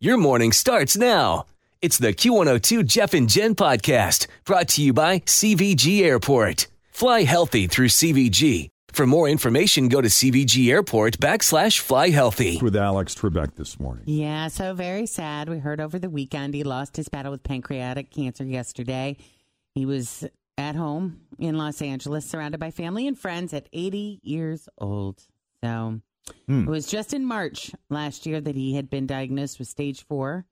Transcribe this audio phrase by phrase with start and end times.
[0.00, 1.46] Your morning starts now.
[1.82, 6.68] It's the Q102 Jeff and Jen podcast brought to you by CVG Airport.
[6.92, 8.68] Fly healthy through CVG.
[8.92, 12.60] For more information, go to CVG Airport backslash fly healthy.
[12.62, 14.04] With Alex Trebek this morning.
[14.06, 15.48] Yeah, so very sad.
[15.48, 19.16] We heard over the weekend he lost his battle with pancreatic cancer yesterday.
[19.74, 20.24] He was
[20.56, 25.24] at home in Los Angeles, surrounded by family and friends at 80 years old.
[25.64, 26.00] So
[26.46, 26.62] Hmm.
[26.62, 30.46] it was just in March last year that he had been diagnosed with stage four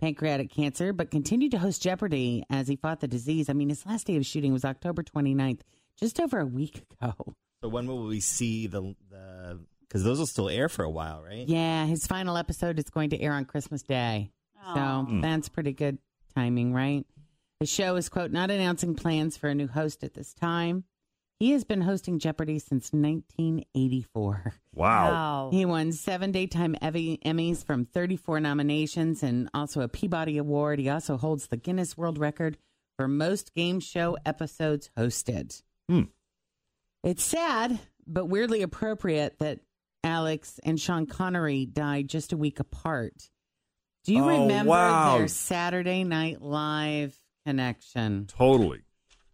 [0.00, 3.48] pancreatic cancer, but continued to host Jeopardy as he fought the disease.
[3.48, 5.60] I mean, his last day of shooting was October 29th,
[5.98, 7.34] just over a week ago.
[7.62, 9.60] So when will we see the the?
[9.80, 11.48] Because those will still air for a while, right?
[11.48, 14.30] Yeah, his final episode is going to air on Christmas Day.
[14.74, 15.96] So that's pretty good
[16.34, 17.06] timing, right?
[17.60, 20.84] The show is, quote, not announcing plans for a new host at this time.
[21.40, 24.54] He has been hosting Jeopardy since 1984.
[24.74, 25.50] Wow.
[25.52, 30.78] He won seven daytime Evie- Emmys from 34 nominations and also a Peabody Award.
[30.78, 32.58] He also holds the Guinness World Record
[32.96, 35.62] for most game show episodes hosted.
[35.88, 36.02] Hmm.
[37.04, 39.60] It's sad, but weirdly appropriate that
[40.02, 43.30] Alex and Sean Connery died just a week apart.
[44.04, 45.18] Do you Oh, remember wow.
[45.18, 48.26] their Saturday Night Live connection?
[48.26, 48.82] Totally.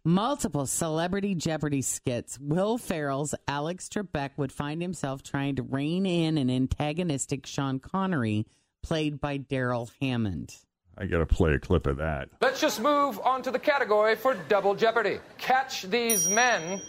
[0.07, 2.37] Multiple celebrity Jeopardy skits.
[2.39, 8.45] Will Ferrell's Alex Trebek would find himself trying to rein in an antagonistic Sean Connery,
[8.83, 10.55] played by Darrell Hammond.
[10.95, 12.29] I got to play a clip of that.
[12.39, 15.17] Let's just move on to the category for Double Jeopardy.
[15.39, 16.83] Catch these men.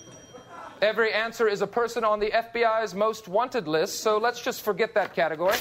[0.83, 4.93] Every answer is a person on the FBI's most wanted list, so let's just forget
[4.93, 5.57] that category.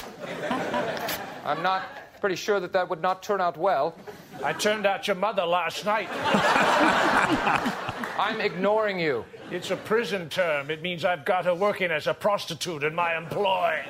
[1.42, 1.88] I'm not
[2.20, 3.96] pretty sure that that would not turn out well.
[4.42, 6.08] I turned out your mother last night.
[8.18, 9.24] I'm ignoring you.
[9.50, 10.70] It's a prison term.
[10.70, 13.84] It means I've got her working as a prostitute in my employ.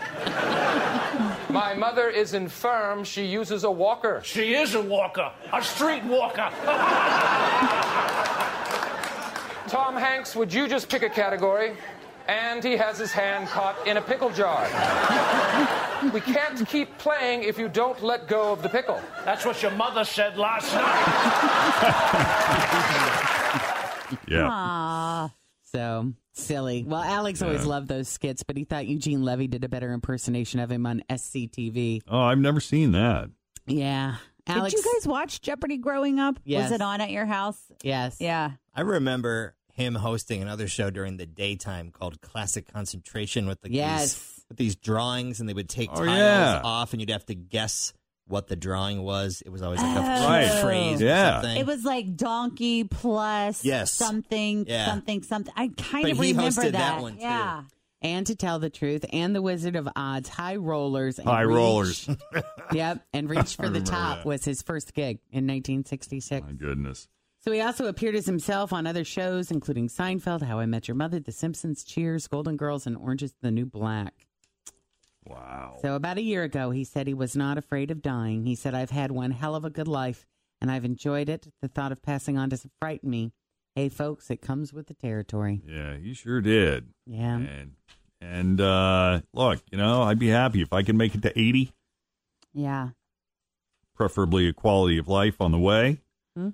[1.48, 3.04] My mother is infirm.
[3.04, 4.20] She uses a walker.
[4.24, 6.50] She is a walker, a street walker.
[9.68, 11.76] Tom Hanks, would you just pick a category?
[12.28, 14.62] And he has his hand caught in a pickle jar.
[16.12, 19.00] we can't keep playing if you don't let go of the pickle.
[19.24, 22.12] That's what your mother said last night.
[24.28, 25.28] Yeah.
[25.72, 26.84] So silly.
[26.86, 30.60] Well, Alex always loved those skits, but he thought Eugene Levy did a better impersonation
[30.60, 32.02] of him on SCTV.
[32.08, 33.30] Oh, I've never seen that.
[33.66, 34.16] Yeah.
[34.46, 34.74] Alex.
[34.74, 36.38] Did you guys watch Jeopardy growing up?
[36.44, 36.70] Yes.
[36.70, 37.58] Was it on at your house?
[37.82, 38.18] Yes.
[38.20, 38.52] Yeah.
[38.76, 44.14] I remember him hosting another show during the daytime called Classic Concentration with the Yes.
[44.14, 46.60] these, with these drawings, and they would take Oh, tiles yeah.
[46.64, 47.92] off, and you'd have to guess
[48.28, 49.42] what the drawing was.
[49.46, 50.28] It was always like a Oh.
[50.28, 50.48] Right.
[50.48, 51.28] cute phrase Yeah.
[51.28, 51.56] or something.
[51.58, 53.92] It was like donkey plus Yes.
[53.92, 54.86] something, Yeah.
[54.86, 55.52] something, something.
[55.56, 56.72] I kind But of he remember hosted that.
[56.72, 57.20] that one, too.
[57.20, 57.62] Yeah.
[58.02, 61.18] And to tell the truth, and the Wizard of Odds, High Rollers.
[61.18, 62.08] And High Reach- rollers.
[62.72, 63.06] Yep.
[63.12, 64.26] And Reach for the Top that.
[64.26, 66.46] was his first gig in 1966.
[66.46, 67.08] My goodness.
[67.46, 70.96] So he also appeared as himself on other shows, including Seinfeld, How I Met Your
[70.96, 74.26] Mother, The Simpsons, Cheers, Golden Girls, and Orange is the New Black.
[75.24, 75.76] Wow.
[75.80, 78.46] So about a year ago, he said he was not afraid of dying.
[78.46, 80.26] He said, I've had one hell of a good life,
[80.60, 81.46] and I've enjoyed it.
[81.62, 83.32] The thought of passing on doesn't frighten me.
[83.76, 85.62] Hey, folks, it comes with the territory.
[85.64, 86.88] Yeah, you sure did.
[87.06, 87.36] Yeah.
[87.36, 87.72] And
[88.20, 91.72] and uh look, you know, I'd be happy if I can make it to 80,
[92.54, 92.88] Yeah.
[93.94, 96.00] preferably a quality of life on the way.
[96.34, 96.50] Hmm.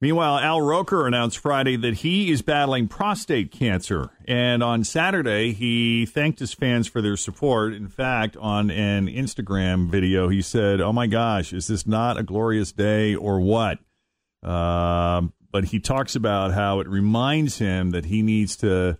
[0.00, 4.08] Meanwhile, Al Roker announced Friday that he is battling prostate cancer.
[4.26, 7.74] And on Saturday, he thanked his fans for their support.
[7.74, 12.22] In fact, on an Instagram video, he said, Oh my gosh, is this not a
[12.22, 13.78] glorious day or what?
[14.42, 18.96] Um, but he talks about how it reminds him that he needs to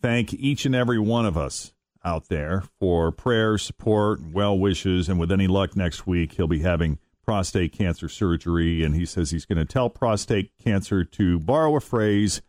[0.00, 5.20] thank each and every one of us out there for prayers, support, well wishes, and
[5.20, 6.98] with any luck next week, he'll be having
[7.30, 8.82] prostate cancer surgery.
[8.82, 12.42] And he says he's going to tell prostate cancer to borrow a phrase,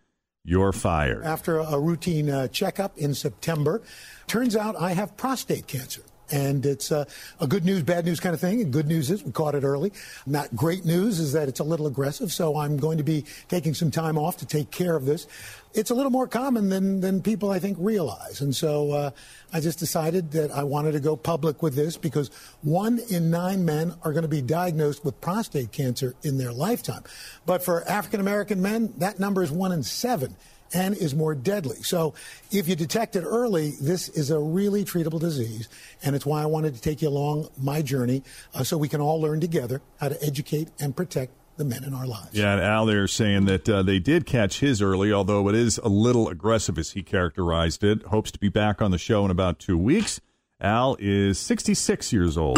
[0.43, 1.23] you're fired.
[1.23, 3.83] After a routine uh, checkup in September,
[4.25, 6.01] turns out I have prostate cancer.
[6.31, 7.05] And it's uh,
[7.39, 8.61] a good news, bad news kind of thing.
[8.61, 9.91] And good news is we caught it early.
[10.25, 13.73] Not great news is that it's a little aggressive, so I'm going to be taking
[13.73, 15.27] some time off to take care of this.
[15.73, 18.41] It's a little more common than, than people, I think, realize.
[18.41, 19.11] And so uh,
[19.53, 22.29] I just decided that I wanted to go public with this because
[22.61, 27.03] one in nine men are going to be diagnosed with prostate cancer in their lifetime.
[27.45, 30.35] But for African American men, that number is one in seven
[30.73, 31.77] and is more deadly.
[31.83, 32.13] So
[32.51, 35.69] if you detect it early, this is a really treatable disease.
[36.03, 38.23] And it's why I wanted to take you along my journey
[38.53, 41.93] uh, so we can all learn together how to educate and protect the men in
[41.93, 42.33] our lives.
[42.33, 45.77] Yeah, and Al there saying that uh, they did catch his early, although it is
[45.79, 48.03] a little aggressive as he characterized it.
[48.03, 50.21] Hopes to be back on the show in about two weeks.
[50.59, 52.57] Al is 66 years old.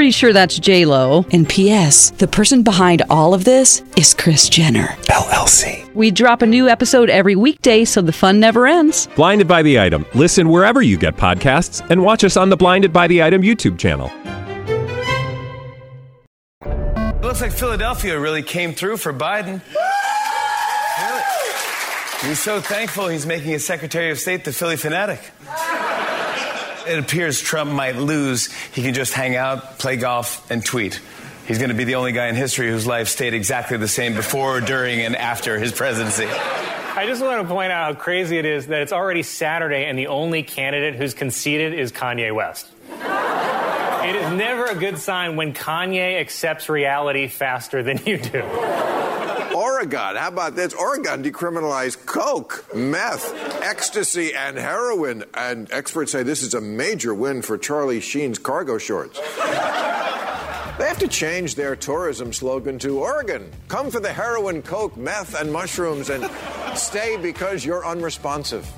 [0.00, 1.26] Pretty sure that's J Lo.
[1.30, 2.08] And P.S.
[2.12, 5.94] The person behind all of this is Kris Jenner LLC.
[5.94, 9.08] We drop a new episode every weekday, so the fun never ends.
[9.08, 10.06] Blinded by the item.
[10.14, 13.78] Listen wherever you get podcasts, and watch us on the Blinded by the Item YouTube
[13.78, 14.10] channel.
[16.64, 19.60] It looks like Philadelphia really came through for Biden.
[20.98, 21.22] Really?
[22.30, 25.20] He's so thankful he's making his Secretary of State the Phillie Phanatic.
[26.90, 28.52] It appears Trump might lose.
[28.52, 31.00] He can just hang out, play golf, and tweet.
[31.46, 34.14] He's going to be the only guy in history whose life stayed exactly the same
[34.14, 36.26] before, during, and after his presidency.
[36.26, 39.96] I just want to point out how crazy it is that it's already Saturday and
[39.96, 42.66] the only candidate who's conceded is Kanye West.
[42.88, 48.42] it is never a good sign when Kanye accepts reality faster than you do.
[49.80, 50.74] Oregon, how about this?
[50.74, 53.32] Oregon decriminalized coke, meth,
[53.62, 55.24] ecstasy, and heroin.
[55.32, 59.18] And experts say this is a major win for Charlie Sheen's cargo shorts.
[59.18, 63.50] They have to change their tourism slogan to Oregon.
[63.68, 66.30] Come for the heroin, coke, meth, and mushrooms, and
[66.76, 68.70] stay because you're unresponsive.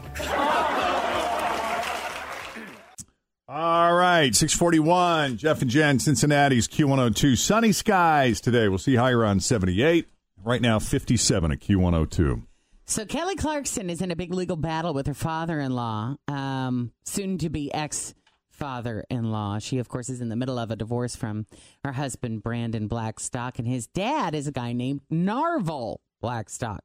[3.48, 7.36] All right, 641, Jeff and Jen, Cincinnati's Q102.
[7.36, 8.68] Sunny skies today.
[8.68, 10.06] We'll see higher on 78.
[10.44, 12.42] Right now, 57 at Q102.
[12.84, 17.48] So Kelly Clarkson is in a big legal battle with her father-in-law, um, soon to
[17.48, 18.14] be ex
[18.50, 19.60] father-in-law.
[19.60, 21.46] She, of course, is in the middle of a divorce from
[21.84, 26.82] her husband Brandon Blackstock, and his dad is a guy named Narvel Blackstock.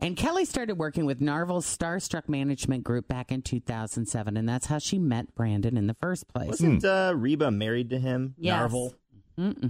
[0.00, 4.78] And Kelly started working with Narvel's Starstruck Management Group back in 2007, and that's how
[4.78, 6.48] she met Brandon in the first place.
[6.48, 8.34] Wasn't uh, Reba married to him?
[8.38, 8.70] Yes.
[8.70, 8.94] Narvel?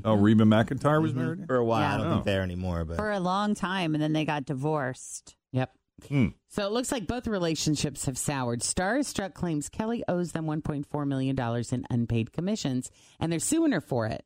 [0.04, 1.16] Oh, Reba McEntire was Mhm.
[1.16, 1.46] married?
[1.46, 1.94] For a while.
[1.94, 2.12] I don't Yeah.
[2.14, 5.36] think they're anymore, but For a long time, and then they got divorced.
[5.52, 5.72] Yep.
[6.08, 6.26] Hmm.
[6.48, 8.60] So it looks like both relationships have soured.
[8.60, 11.36] Starstruck claims Kelly owes them $1.4 million
[11.72, 14.24] in unpaid commissions, and they're suing her for it.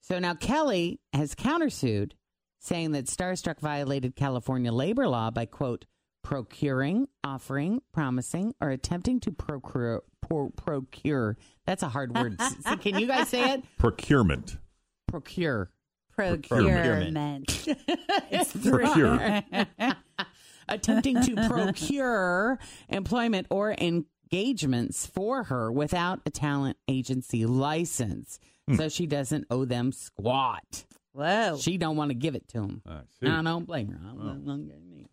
[0.00, 2.12] So now Kelly has countersued,
[2.58, 5.84] saying that Starstruck violated California labor law by, quote,
[6.24, 10.02] procuring, offering, promising, or attempting to procure.
[10.22, 11.36] Pro- procure.
[11.66, 12.36] That's a hard word.
[12.62, 13.64] So can you guys say it?
[13.76, 14.56] Procurement.
[15.12, 15.70] Procure.
[16.16, 17.66] Procurement.
[18.30, 19.42] it's Procure.
[20.68, 28.38] attempting to procure employment or engagements for her without a talent agency license.
[28.68, 28.76] Hmm.
[28.76, 30.84] So she doesn't owe them squat.
[31.12, 31.58] Whoa.
[31.60, 32.82] She don't want to give it to them.
[32.86, 33.26] I see.
[33.28, 34.00] I don't blame her.
[34.02, 34.26] I Oh.
[34.28, 35.08] don't- don't get me.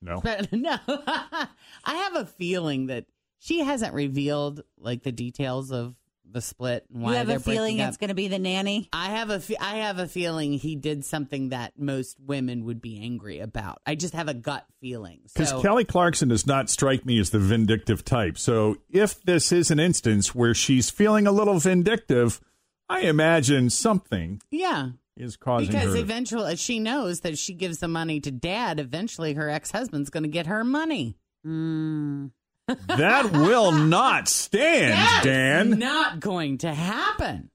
[0.00, 0.20] No.
[0.24, 1.48] But no, I
[1.84, 3.06] have a feeling that
[3.38, 5.96] she hasn't revealed like the details of
[6.30, 8.88] the split and why you have a feeling it's going to be the nanny?
[8.92, 12.80] I have a fe- I have a feeling he did something that most women would
[12.80, 13.80] be angry about.
[13.86, 15.20] I just have a gut feeling.
[15.32, 18.38] Because So Kelly Clarkson does not strike me as the vindictive type.
[18.38, 22.40] So if this is an instance where she's feeling a little vindictive,
[22.88, 26.00] I imagine something yeah, is causing because her.
[26.00, 28.80] eventually she knows that she gives the money to dad.
[28.80, 31.16] Eventually, her ex husband's going to get her money.
[31.46, 32.30] Mm.
[32.66, 35.78] That will not stand, That's Dan.
[35.78, 37.50] not going to happen.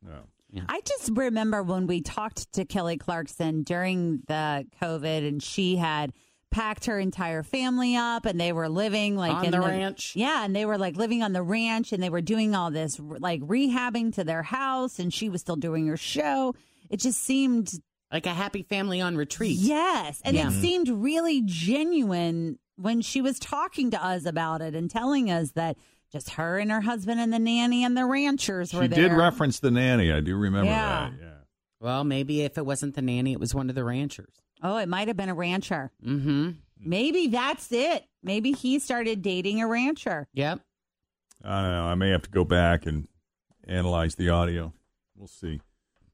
[0.67, 6.11] I just remember when we talked to Kelly Clarkson during the COVID and she had
[6.51, 10.13] packed her entire family up and they were living like On in the ranch?
[10.15, 12.99] Yeah, and they were like living on the ranch and they were doing all this
[12.99, 16.55] like rehabbing to their house and she was still doing her show.
[16.89, 17.71] It just seemed
[18.11, 19.57] like a happy family on retreat.
[19.59, 20.47] Yes, and Yeah.
[20.49, 25.51] it seemed really genuine when she was talking to us about it and telling us
[25.51, 25.77] that
[26.11, 28.95] just her and her husband and the nanny and the ranchers were there.
[28.97, 29.09] She there.
[29.09, 30.11] did reference the nanny.
[30.11, 31.09] I do remember Yeah.
[31.11, 31.13] that.
[31.21, 31.29] Yeah.
[31.81, 34.33] Well, maybe if it wasn't the nanny, it was one of the ranchers.
[34.61, 35.91] Oh, it might have been a rancher.
[36.05, 36.51] Mm-hmm.
[36.83, 38.05] Maybe that's it.
[38.23, 40.27] Maybe he started dating a rancher.
[40.33, 40.59] Yep.
[41.43, 41.83] I don't know.
[41.83, 43.07] I may have to go back and
[43.67, 44.73] analyze the audio.
[45.15, 45.61] We'll see.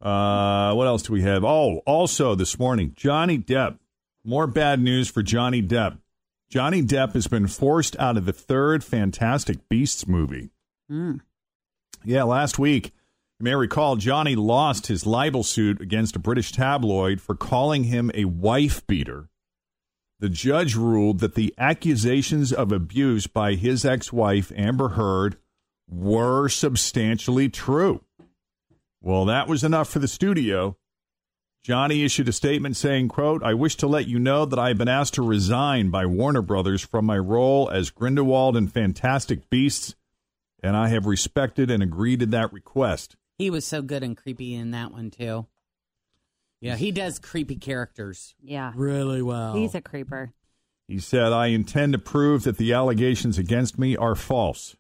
[0.02, 1.44] Uh, what else do we have?
[1.44, 3.80] Oh, also this morning, Johnny Depp.
[4.24, 5.98] More bad news for Johnny Depp.
[6.50, 10.52] Johnny Depp has been forced out of the third Fantastic Beasts movie.
[10.92, 11.22] Mm.
[12.04, 12.94] Yeah, last week,
[13.40, 18.12] you may recall Johnny lost his libel suit against a British tabloid for calling him
[18.14, 19.30] a wife beater.
[20.20, 25.38] The judge ruled that the accusations of abuse by his ex wife, Amber Heard,
[25.90, 28.02] were substantially true.
[29.02, 30.78] Well, that was enough for the studio.
[31.66, 34.78] Johnny issued a statement saying, quote, I wish to let you know that I have
[34.78, 39.96] been asked to resign by Warner Brothers from my role as Grindelwald in Fantastic Beasts,
[40.62, 43.16] and I have respected and agreed to that request.
[43.40, 45.48] He was so good and creepy in that one too.
[46.62, 48.36] Yeah, he does creepy characters.
[48.44, 48.72] Yeah.
[48.76, 49.56] Really well.
[49.56, 50.34] He's a creeper.
[50.88, 54.76] He said, I intend to prove that the allegations against me are false.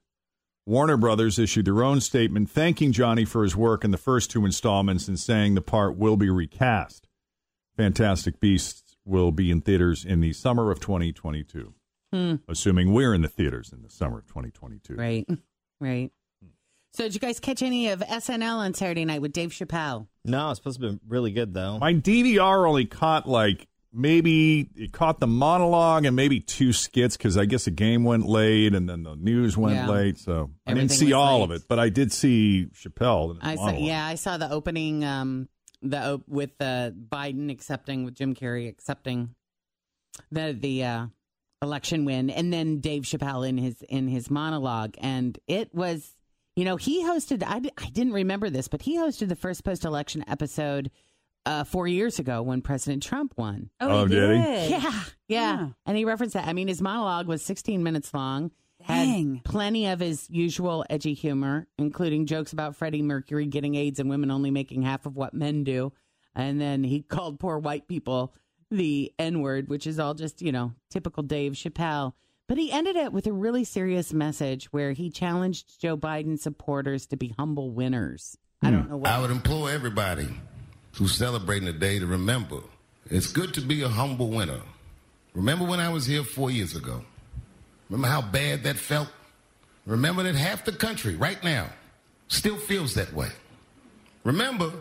[0.66, 4.46] Warner Brothers issued their own statement thanking Johnny for his work in the first two
[4.46, 7.08] installments and saying the part will be recast.
[7.78, 11.74] Fantastic Beasts will be in theaters in the summer of 2022,
[12.12, 12.36] Hmm.
[12.48, 14.96] assuming we're in the theaters in the summer of 2022.
[14.96, 15.28] Right.
[15.80, 16.12] Right.
[16.94, 20.08] So did you guys catch any of SNL on Saturday night with Dave Chappelle?
[20.24, 21.78] No, it's supposed to be really good though.
[21.78, 27.38] My DVR only caught like maybe it caught the monologue and maybe two skits because
[27.38, 29.88] I guess the game went late and then the news went Yeah.
[29.90, 30.18] late.
[30.18, 31.44] So I didn't see all late.
[31.46, 33.32] of it, but I did see Chappelle.
[33.32, 35.48] in I saw, yeah, I saw the opening, um,
[35.82, 39.36] the with uh, Biden accepting, with Jim Carrey accepting
[40.32, 41.06] the the uh,
[41.62, 46.16] election win, and then Dave Chappelle in his in his monologue, and it was,
[46.56, 47.44] you know, he hosted.
[47.46, 50.90] I, I didn't remember this, but he hosted the first post election episode
[51.46, 53.70] uh, four years ago when President Trump won.
[53.80, 54.44] Oh, Oh, he did he?
[54.44, 54.70] did.
[54.72, 55.68] Yeah, yeah.
[55.86, 56.48] And he referenced that.
[56.48, 58.52] I mean, his monologue was 16 minutes long.
[58.88, 59.36] Dang.
[59.36, 64.10] Had plenty of his usual edgy humor, including jokes about Freddie Mercury getting AIDS and
[64.10, 65.92] women only making half of what men do.
[66.36, 68.34] And then he called poor white people
[68.72, 72.14] the N word, which is all just, you know, typical Dave Chappelle.
[72.48, 77.08] But he ended it with a really serious message where he challenged Joe Biden supporters
[77.08, 78.38] to be humble winners.
[78.62, 79.10] I don't know what.
[79.10, 80.28] I would implore everybody
[80.96, 82.60] who's celebrating the day to remember
[83.10, 84.62] it's good to be a humble winner.
[85.36, 87.04] Remember when I was here four years ago?
[87.90, 89.10] Remember how bad that felt?
[89.86, 91.70] Remember that half the country right now
[92.28, 93.30] still feels that way.
[94.24, 94.72] Remember,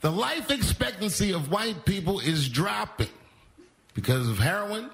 [0.00, 3.10] the life expectancy of white people is dropping
[3.94, 4.90] because of heroin,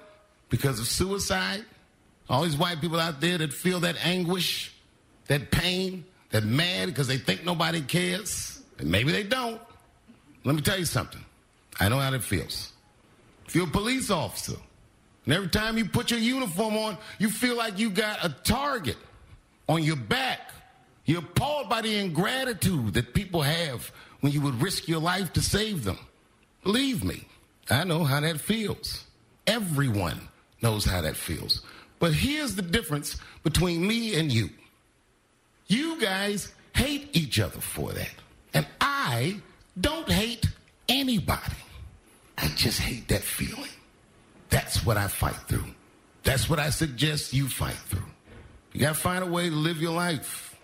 [0.49, 1.65] because of suicide.
[2.29, 4.71] All these white people out there that feel that anguish,
[5.25, 9.59] that pain, that mad because they think nobody cares, and maybe they don't.
[10.43, 11.23] Let me tell you something.
[11.79, 12.71] I know how that feels.
[13.47, 14.57] If you're a police officer,
[15.25, 18.97] and every time you put your uniform on, you feel like you got a target
[19.67, 20.51] on your back.
[21.05, 23.91] You're appalled by the ingratitude that people have
[24.21, 25.97] when you would risk your life to save them.
[26.63, 27.25] Believe me,
[27.69, 29.05] I know how that feels.
[29.47, 30.19] Everyone
[30.61, 31.63] knows how that feels.
[31.99, 34.49] But here's the difference between me and you.
[35.67, 38.13] You guys hate each other for that.
[38.53, 39.41] And I
[39.79, 40.28] don't hate
[40.89, 41.55] anybody.
[42.37, 43.69] I just hate that feeling.
[44.49, 45.65] That's what I fight through.
[46.23, 48.03] That's what I suggest you fight through.
[48.73, 50.55] You gotta find a way to live your life.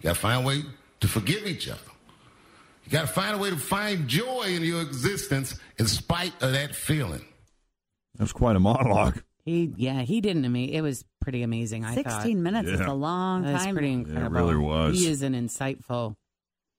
[0.00, 0.62] You gotta find a way
[1.00, 1.80] to forgive each other.
[2.84, 6.74] You gotta find a way to find joy in your existence in spite of that
[6.74, 7.24] feeling.
[8.16, 9.22] That was quite a monologue.
[9.44, 10.44] He, yeah, he didn't.
[10.46, 11.84] Ama- it was pretty amazing.
[11.84, 12.12] I thought.
[12.22, 13.52] 16 minutes is a long time.
[13.52, 13.74] That's time.
[13.74, 14.40] pretty Yeah, it incredible.
[14.40, 14.98] really was.
[14.98, 16.16] He is an insightful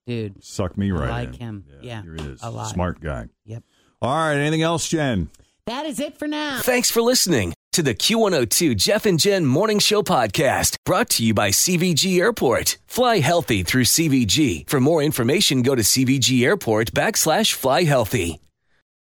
[0.08, 0.44] dude.
[0.44, 1.40] Suck me right I like in.
[1.40, 1.66] him.
[1.82, 2.40] Yeah, Here he is.
[2.44, 2.68] a lot.
[2.74, 3.28] Smart guy.
[3.46, 3.64] Yep.
[4.02, 4.36] All right.
[4.38, 5.30] Anything else, Jen?
[5.66, 6.60] That is it for now.
[6.62, 11.34] Thanks for listening to the Q102 Jeff and Jen Morning Show podcast brought to you
[11.34, 12.78] by CVG Airport.
[12.86, 14.70] Fly healthy through CVG.
[14.70, 18.40] For more information, go to CVG Airport backslash fly healthy.